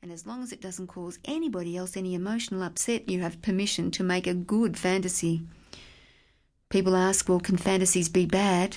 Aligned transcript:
And 0.00 0.12
as 0.12 0.26
long 0.26 0.42
as 0.42 0.52
it 0.52 0.60
doesn't 0.60 0.86
cause 0.86 1.18
anybody 1.24 1.76
else 1.76 1.96
any 1.96 2.14
emotional 2.14 2.62
upset, 2.62 3.08
you 3.08 3.20
have 3.20 3.42
permission 3.42 3.90
to 3.92 4.04
make 4.04 4.26
a 4.26 4.34
good 4.34 4.78
fantasy. 4.78 5.42
People 6.68 6.94
ask, 6.94 7.28
well, 7.28 7.40
can 7.40 7.56
fantasies 7.56 8.08
be 8.08 8.24
bad? 8.24 8.76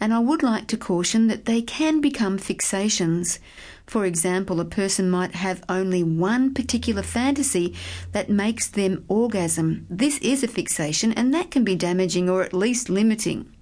And 0.00 0.14
I 0.14 0.20
would 0.20 0.44
like 0.44 0.68
to 0.68 0.76
caution 0.76 1.26
that 1.26 1.46
they 1.46 1.60
can 1.60 2.00
become 2.00 2.38
fixations. 2.38 3.40
For 3.84 4.06
example, 4.06 4.60
a 4.60 4.64
person 4.64 5.10
might 5.10 5.34
have 5.34 5.64
only 5.68 6.04
one 6.04 6.54
particular 6.54 7.02
fantasy 7.02 7.74
that 8.12 8.30
makes 8.30 8.68
them 8.68 9.04
orgasm. 9.08 9.86
This 9.90 10.18
is 10.18 10.44
a 10.44 10.48
fixation, 10.48 11.12
and 11.12 11.34
that 11.34 11.50
can 11.50 11.64
be 11.64 11.74
damaging 11.74 12.30
or 12.30 12.42
at 12.42 12.54
least 12.54 12.88
limiting. 12.88 13.52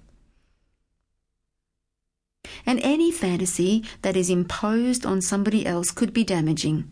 And 2.67 2.79
any 2.83 3.11
fantasy 3.11 3.83
that 4.03 4.15
is 4.15 4.29
imposed 4.29 5.05
on 5.05 5.21
somebody 5.21 5.65
else 5.65 5.89
could 5.89 6.13
be 6.13 6.23
damaging. 6.23 6.91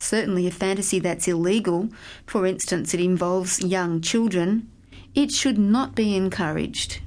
Certainly, 0.00 0.46
a 0.46 0.50
fantasy 0.50 0.98
that's 0.98 1.26
illegal, 1.26 1.88
for 2.26 2.44
instance, 2.44 2.92
it 2.92 3.00
involves 3.00 3.64
young 3.64 4.00
children, 4.00 4.70
it 5.14 5.32
should 5.32 5.58
not 5.58 5.94
be 5.94 6.14
encouraged. 6.14 7.00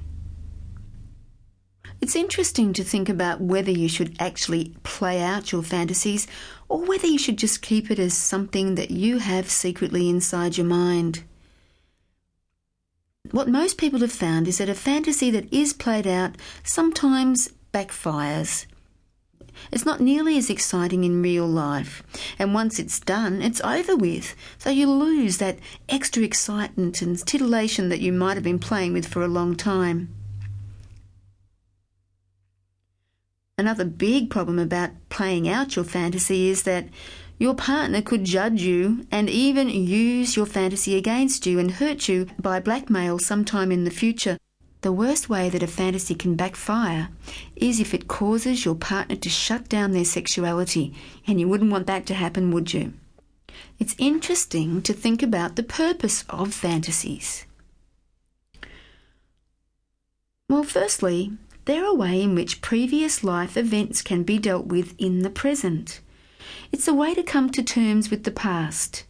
It's 2.02 2.16
interesting 2.16 2.72
to 2.72 2.82
think 2.82 3.08
about 3.08 3.40
whether 3.40 3.70
you 3.70 3.88
should 3.88 4.16
actually 4.18 4.74
play 4.82 5.22
out 5.22 5.52
your 5.52 5.62
fantasies 5.62 6.26
or 6.68 6.84
whether 6.84 7.06
you 7.06 7.18
should 7.18 7.38
just 7.38 7.62
keep 7.62 7.92
it 7.92 7.98
as 8.00 8.12
something 8.12 8.74
that 8.74 8.90
you 8.90 9.18
have 9.18 9.48
secretly 9.48 10.10
inside 10.10 10.56
your 10.56 10.66
mind. 10.66 11.22
What 13.32 13.48
most 13.48 13.78
people 13.78 14.00
have 14.00 14.12
found 14.12 14.46
is 14.46 14.58
that 14.58 14.68
a 14.68 14.74
fantasy 14.74 15.30
that 15.30 15.50
is 15.50 15.72
played 15.72 16.06
out 16.06 16.36
sometimes 16.62 17.48
backfires. 17.72 18.66
It's 19.70 19.86
not 19.86 20.00
nearly 20.00 20.36
as 20.36 20.50
exciting 20.50 21.04
in 21.04 21.22
real 21.22 21.46
life, 21.46 22.02
and 22.38 22.52
once 22.52 22.78
it's 22.78 23.00
done, 23.00 23.40
it's 23.40 23.60
over 23.62 23.96
with, 23.96 24.34
so 24.58 24.68
you 24.68 24.90
lose 24.90 25.38
that 25.38 25.58
extra 25.88 26.22
excitement 26.22 27.00
and 27.00 27.18
titillation 27.18 27.88
that 27.88 28.00
you 28.00 28.12
might 28.12 28.34
have 28.34 28.44
been 28.44 28.58
playing 28.58 28.92
with 28.92 29.06
for 29.06 29.22
a 29.22 29.28
long 29.28 29.56
time. 29.56 30.14
Another 33.56 33.84
big 33.84 34.28
problem 34.28 34.58
about 34.58 34.90
playing 35.08 35.48
out 35.48 35.76
your 35.76 35.84
fantasy 35.86 36.48
is 36.48 36.64
that 36.64 36.88
your 37.38 37.54
partner 37.54 38.02
could 38.02 38.24
judge 38.24 38.62
you 38.62 39.06
and 39.10 39.28
even 39.28 39.68
use 39.68 40.36
your 40.36 40.46
fantasy 40.46 40.96
against 40.96 41.46
you 41.46 41.58
and 41.58 41.72
hurt 41.72 42.08
you 42.08 42.26
by 42.38 42.60
blackmail 42.60 43.18
sometime 43.18 43.72
in 43.72 43.84
the 43.84 43.90
future. 43.90 44.38
The 44.82 44.92
worst 44.92 45.28
way 45.28 45.48
that 45.48 45.62
a 45.62 45.68
fantasy 45.68 46.14
can 46.14 46.34
backfire 46.34 47.08
is 47.54 47.78
if 47.78 47.94
it 47.94 48.08
causes 48.08 48.64
your 48.64 48.74
partner 48.74 49.16
to 49.16 49.28
shut 49.28 49.68
down 49.68 49.92
their 49.92 50.04
sexuality, 50.04 50.92
and 51.26 51.38
you 51.38 51.48
wouldn't 51.48 51.70
want 51.70 51.86
that 51.86 52.04
to 52.06 52.14
happen, 52.14 52.50
would 52.50 52.74
you? 52.74 52.92
It's 53.78 53.94
interesting 53.98 54.82
to 54.82 54.92
think 54.92 55.22
about 55.22 55.56
the 55.56 55.62
purpose 55.62 56.24
of 56.28 56.52
fantasies. 56.52 57.46
Well, 60.48 60.64
firstly, 60.64 61.32
they're 61.64 61.84
a 61.84 61.94
way 61.94 62.20
in 62.20 62.34
which 62.34 62.60
previous 62.60 63.22
life 63.22 63.56
events 63.56 64.02
can 64.02 64.22
be 64.24 64.38
dealt 64.38 64.66
with 64.66 64.94
in 64.98 65.22
the 65.22 65.30
present. 65.30 66.00
It's 66.70 66.88
a 66.88 66.94
way 66.94 67.14
to 67.14 67.22
come 67.22 67.50
to 67.50 67.62
terms 67.62 68.10
with 68.10 68.24
the 68.24 68.30
past. 68.30 69.04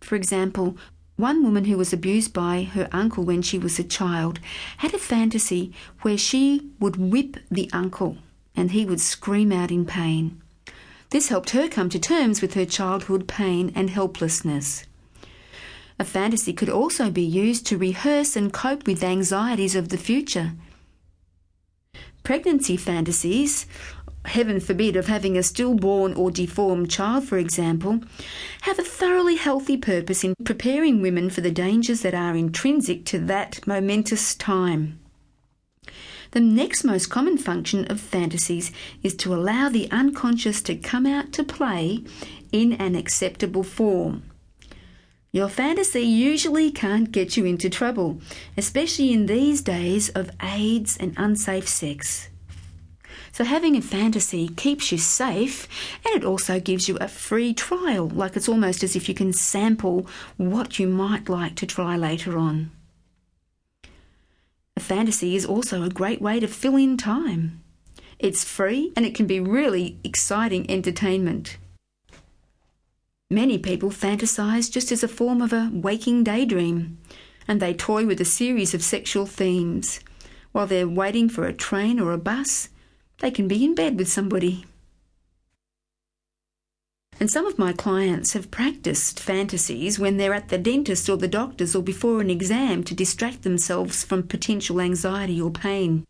For 0.00 0.16
example, 0.16 0.76
one 1.16 1.42
woman 1.44 1.66
who 1.66 1.78
was 1.78 1.92
abused 1.92 2.32
by 2.32 2.64
her 2.64 2.88
uncle 2.90 3.24
when 3.24 3.42
she 3.42 3.58
was 3.58 3.78
a 3.78 3.84
child 3.84 4.40
had 4.78 4.92
a 4.92 4.98
fantasy 4.98 5.72
where 6.02 6.18
she 6.18 6.70
would 6.80 6.96
whip 6.96 7.36
the 7.50 7.70
uncle 7.72 8.18
and 8.56 8.72
he 8.72 8.84
would 8.84 9.00
scream 9.00 9.52
out 9.52 9.70
in 9.70 9.84
pain. 9.84 10.40
This 11.10 11.28
helped 11.28 11.50
her 11.50 11.68
come 11.68 11.88
to 11.90 11.98
terms 11.98 12.42
with 12.42 12.54
her 12.54 12.64
childhood 12.64 13.28
pain 13.28 13.72
and 13.74 13.90
helplessness. 13.90 14.84
A 15.98 16.04
fantasy 16.04 16.52
could 16.52 16.68
also 16.68 17.08
be 17.10 17.22
used 17.22 17.66
to 17.66 17.78
rehearse 17.78 18.34
and 18.34 18.52
cope 18.52 18.86
with 18.86 19.04
anxieties 19.04 19.76
of 19.76 19.90
the 19.90 19.96
future. 19.96 20.52
Pregnancy 22.24 22.76
fantasies, 22.76 23.66
heaven 24.24 24.60
forbid, 24.60 24.96
of 24.96 25.06
having 25.06 25.36
a 25.36 25.42
stillborn 25.42 26.14
or 26.14 26.30
deformed 26.30 26.90
child, 26.90 27.24
for 27.24 27.38
example, 27.38 28.00
have 28.62 28.78
a 28.78 28.82
thoroughly 28.82 29.36
healthy 29.36 29.76
purpose 29.76 30.24
in 30.24 30.34
preparing 30.44 31.00
women 31.00 31.30
for 31.30 31.40
the 31.40 31.50
dangers 31.50 32.02
that 32.02 32.14
are 32.14 32.34
intrinsic 32.34 33.04
to 33.06 33.18
that 33.18 33.66
momentous 33.66 34.34
time. 34.34 34.98
The 36.32 36.40
next 36.40 36.82
most 36.82 37.10
common 37.10 37.38
function 37.38 37.84
of 37.90 38.00
fantasies 38.00 38.72
is 39.04 39.14
to 39.16 39.32
allow 39.32 39.68
the 39.68 39.88
unconscious 39.92 40.62
to 40.62 40.74
come 40.74 41.06
out 41.06 41.32
to 41.34 41.44
play 41.44 42.02
in 42.50 42.72
an 42.72 42.96
acceptable 42.96 43.62
form. 43.62 44.24
Your 45.30 45.48
fantasy 45.48 46.02
usually 46.02 46.70
can't 46.70 47.10
get 47.10 47.36
you 47.36 47.44
into 47.44 47.68
trouble, 47.68 48.20
especially 48.56 49.12
in 49.12 49.26
these 49.26 49.62
days 49.62 50.08
of 50.10 50.30
AIDS 50.40 50.96
and 50.96 51.14
unsafe 51.16 51.68
sex. 51.68 52.30
So, 53.34 53.42
having 53.42 53.76
a 53.76 53.82
fantasy 53.82 54.46
keeps 54.46 54.92
you 54.92 54.98
safe 54.98 55.66
and 56.06 56.14
it 56.14 56.24
also 56.24 56.60
gives 56.60 56.88
you 56.88 56.96
a 57.00 57.08
free 57.08 57.52
trial, 57.52 58.08
like 58.08 58.36
it's 58.36 58.48
almost 58.48 58.84
as 58.84 58.94
if 58.94 59.08
you 59.08 59.14
can 59.16 59.32
sample 59.32 60.06
what 60.36 60.78
you 60.78 60.86
might 60.86 61.28
like 61.28 61.56
to 61.56 61.66
try 61.66 61.96
later 61.96 62.38
on. 62.38 62.70
A 64.76 64.80
fantasy 64.80 65.34
is 65.34 65.44
also 65.44 65.82
a 65.82 65.88
great 65.88 66.22
way 66.22 66.38
to 66.38 66.46
fill 66.46 66.76
in 66.76 66.96
time. 66.96 67.60
It's 68.20 68.44
free 68.44 68.92
and 68.94 69.04
it 69.04 69.16
can 69.16 69.26
be 69.26 69.40
really 69.40 69.98
exciting 70.04 70.70
entertainment. 70.70 71.56
Many 73.32 73.58
people 73.58 73.90
fantasize 73.90 74.70
just 74.70 74.92
as 74.92 75.02
a 75.02 75.08
form 75.08 75.42
of 75.42 75.52
a 75.52 75.70
waking 75.72 76.22
daydream, 76.22 76.98
and 77.48 77.60
they 77.60 77.74
toy 77.74 78.06
with 78.06 78.20
a 78.20 78.24
series 78.24 78.74
of 78.74 78.84
sexual 78.84 79.26
themes. 79.26 79.98
While 80.52 80.68
they're 80.68 80.86
waiting 80.86 81.28
for 81.28 81.46
a 81.46 81.52
train 81.52 81.98
or 81.98 82.12
a 82.12 82.18
bus, 82.18 82.68
they 83.20 83.30
can 83.30 83.48
be 83.48 83.64
in 83.64 83.74
bed 83.74 83.98
with 83.98 84.08
somebody. 84.08 84.64
And 87.20 87.30
some 87.30 87.46
of 87.46 87.58
my 87.58 87.72
clients 87.72 88.32
have 88.32 88.50
practiced 88.50 89.20
fantasies 89.20 89.98
when 89.98 90.16
they're 90.16 90.34
at 90.34 90.48
the 90.48 90.58
dentist 90.58 91.08
or 91.08 91.16
the 91.16 91.28
doctor's 91.28 91.74
or 91.74 91.82
before 91.82 92.20
an 92.20 92.28
exam 92.28 92.82
to 92.84 92.94
distract 92.94 93.42
themselves 93.42 94.02
from 94.02 94.24
potential 94.24 94.80
anxiety 94.80 95.40
or 95.40 95.50
pain. 95.50 96.04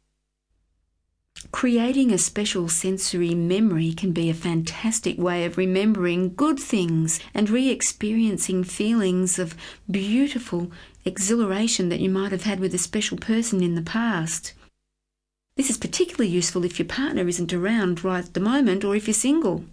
Creating 1.53 2.10
a 2.10 2.19
special 2.19 2.69
sensory 2.69 3.34
memory 3.34 3.92
can 3.92 4.12
be 4.12 4.31
a 4.31 4.34
fantastic 4.34 5.19
way 5.19 5.44
of 5.44 5.59
remembering 5.59 6.34
good 6.34 6.59
things 6.59 7.21
and 7.34 7.50
re 7.50 7.69
experiencing 7.69 8.65
feelings 8.65 9.38
of 9.38 9.54
beautiful 9.91 10.72
exhilaration 11.04 11.91
that 11.91 12.00
you 12.00 12.09
might 12.09 12.32
have 12.32 12.44
had 12.44 12.60
with 12.60 12.75
a 12.75 12.78
special 12.78 13.19
person 13.19 13.62
in 13.62 13.75
the 13.75 13.82
past. 13.82 14.54
This 15.56 15.70
is 15.70 15.78
particularly 15.78 16.31
useful 16.31 16.65
if 16.65 16.78
your 16.78 16.88
partner 16.88 17.28
isn't 17.28 17.53
around 17.53 18.03
right 18.03 18.25
at 18.25 18.34
the 18.34 18.41
moment 18.41 18.84
or 18.84 18.97
if 18.97 19.06
you're 19.06 19.15
single. 19.15 19.65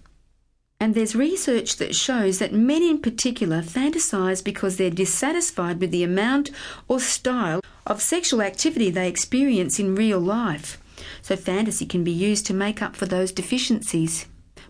And 0.80 0.94
there's 0.94 1.16
research 1.16 1.78
that 1.78 1.96
shows 1.96 2.40
that 2.40 2.54
men 2.54 2.84
in 2.84 3.02
particular 3.02 3.62
fantasize 3.62 4.44
because 4.44 4.78
they're 4.78 4.90
dissatisfied 4.90 5.80
with 5.80 5.92
the 5.92 6.04
amount 6.04 6.52
or 6.88 7.00
style 7.00 7.62
of 7.86 8.02
sexual 8.02 8.42
activity 8.42 8.90
they 8.90 9.08
experience 9.08 9.80
in 9.80 9.96
real 9.96 10.20
life 10.20 10.80
so 11.22 11.36
fantasy 11.36 11.86
can 11.86 12.04
be 12.04 12.12
used 12.12 12.46
to 12.46 12.54
make 12.54 12.82
up 12.82 12.96
for 12.96 13.06
those 13.06 13.32
deficiencies. 13.32 14.28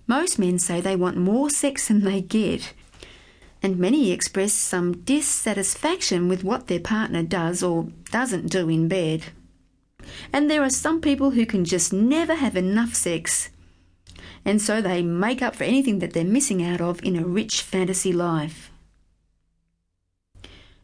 Most 0.07 0.39
men 0.39 0.59
say 0.59 0.81
they 0.81 0.95
want 0.95 1.17
more 1.17 1.49
sex 1.49 1.88
than 1.88 2.01
they 2.01 2.22
get, 2.22 2.73
and 3.61 3.78
many 3.78 4.11
express 4.11 4.53
some 4.53 4.97
dissatisfaction 5.03 6.28
with 6.28 6.43
what 6.43 6.67
their 6.67 6.79
partner 6.79 7.23
does 7.23 7.61
or 7.61 7.88
doesn't 8.11 8.49
do 8.49 8.69
in 8.69 8.88
bed. 8.88 9.25
And 10.34 10.50
there 10.50 10.64
are 10.64 10.70
some 10.70 11.02
people 11.02 11.32
who 11.32 11.46
can 11.46 11.66
just 11.66 11.92
never 11.92 12.36
have 12.36 12.56
enough 12.56 12.96
sex, 12.96 13.50
and 14.44 14.62
so 14.62 14.82
they 14.82 15.02
make 15.02 15.42
up 15.42 15.56
for 15.56 15.64
anything 15.64 16.00
that 16.00 16.14
they're 16.14 16.24
missing 16.24 16.64
out 16.64 16.82
of 16.82 17.03
in 17.03 17.16
a 17.16 17.26
rich 17.26 17.62
fantasy 17.62 18.12
life. 18.12 18.72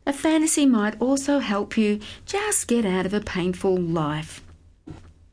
A 0.06 0.14
fantasy 0.14 0.66
might 0.66 1.02
also 1.02 1.40
help 1.40 1.78
you 1.78 2.00
just 2.26 2.68
get 2.68 2.86
out 2.86 3.06
of 3.06 3.14
a 3.14 3.20
painful 3.20 3.78
life. 3.78 4.42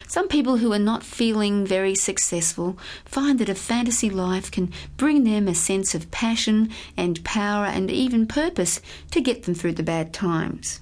Some 0.09 0.29
people 0.29 0.59
who 0.59 0.73
are 0.73 0.79
not 0.79 1.03
feeling 1.03 1.67
very 1.67 1.95
successful 1.95 2.79
find 3.05 3.39
that 3.39 3.49
a 3.49 3.55
fantasy 3.55 4.11
life 4.11 4.50
can 4.50 4.73
bring 4.97 5.25
them 5.25 5.49
a 5.49 5.55
sense 5.55 5.95
of 5.95 6.11
passion 6.11 6.71
and 6.97 7.25
power 7.25 7.67
and 7.67 7.91
even 7.91 8.27
purpose 8.27 8.81
to 9.11 9.21
get 9.21 9.45
them 9.45 9.55
through 9.55 9.73
the 9.73 9.83
bad 9.83 10.12
times. 10.12 10.81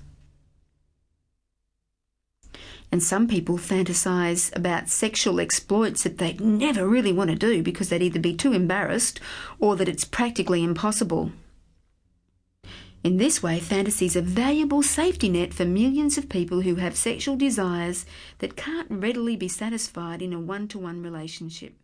And 2.92 3.02
some 3.02 3.26
people 3.26 3.56
fantasize 3.56 4.54
about 4.54 4.90
sexual 4.90 5.40
exploits 5.40 6.02
that 6.02 6.18
they 6.18 6.34
never 6.34 6.86
really 6.86 7.12
want 7.12 7.30
to 7.30 7.36
do 7.36 7.62
because 7.62 7.88
they'd 7.88 8.02
either 8.02 8.20
be 8.20 8.34
too 8.34 8.52
embarrassed 8.52 9.18
or 9.58 9.76
that 9.76 9.88
it's 9.88 10.04
practically 10.04 10.62
impossible. 10.62 11.32
In 13.02 13.16
this 13.16 13.42
way, 13.42 13.58
fantasy 13.58 14.06
is 14.06 14.14
a 14.14 14.22
valuable 14.22 14.82
safety 14.82 15.28
net 15.28 15.52
for 15.52 15.64
millions 15.64 16.16
of 16.18 16.28
people 16.28 16.60
who 16.60 16.76
have 16.76 16.94
sexual 16.94 17.34
desires 17.34 18.06
that 18.38 18.56
can't 18.56 18.86
readily 18.90 19.36
be 19.36 19.48
satisfied 19.48 20.22
in 20.22 20.32
a 20.32 20.38
one 20.38 20.68
to 20.68 20.78
one 20.78 21.02
relationship. 21.02 21.74